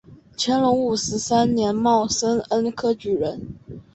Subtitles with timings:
[0.35, 3.53] 乾隆五十三年戊申恩科举人。